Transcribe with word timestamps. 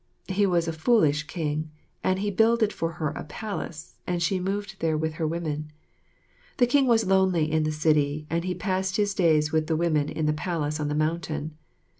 He 0.29 0.47
was 0.47 0.67
a 0.67 0.73
foolish 0.73 1.27
King, 1.27 1.69
and 2.03 2.17
he 2.17 2.31
builded 2.31 2.73
for 2.73 2.93
her 2.93 3.09
a 3.09 3.23
palace, 3.23 3.97
and 4.07 4.19
she 4.19 4.39
moved 4.39 4.77
there 4.79 4.97
with 4.97 5.13
her 5.21 5.27
women. 5.27 5.71
The 6.57 6.65
King 6.65 6.87
was 6.87 7.05
lonely 7.05 7.51
in 7.51 7.65
the 7.65 7.71
city, 7.71 8.25
and 8.27 8.43
he 8.43 8.55
passed 8.55 8.95
his 8.97 9.13
days 9.13 9.51
with 9.51 9.67
the 9.67 9.77
women 9.77 10.09
in 10.09 10.25
the 10.25 10.33
palace 10.33 10.79
on 10.79 10.87
the 10.87 10.95
mountain. 10.95 11.55